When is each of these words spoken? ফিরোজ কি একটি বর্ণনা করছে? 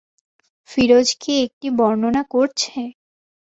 ফিরোজ 0.69 1.07
কি 1.21 1.33
একটি 1.45 1.67
বর্ণনা 1.79 2.23
করছে? 2.33 2.77